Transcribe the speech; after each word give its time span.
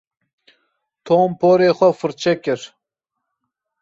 Tom 1.07 1.29
porê 1.41 1.69
xwe 1.77 1.89
firçe 1.99 2.33
kir. 2.43 2.61